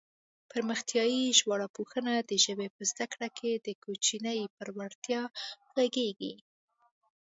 پرمختیایي 0.51 1.21
ژبارواپوهنه 1.39 2.13
د 2.29 2.31
ژبې 2.43 2.67
په 2.75 2.81
زده 2.91 3.05
کړه 3.13 3.27
کې 3.37 3.51
د 3.55 3.67
کوچني 3.83 4.39
پر 4.55 4.67
وړتیا 4.77 5.21
غږېږي 5.73 6.33